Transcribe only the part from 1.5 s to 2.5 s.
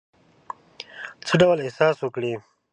احساس وکړی.